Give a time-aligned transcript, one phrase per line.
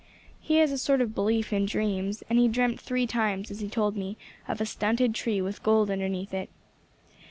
[0.39, 3.69] "He has a sort of belief in dreams, and he dreamt three times, as he
[3.69, 6.49] told me, of a stunted tree with gold underneath it.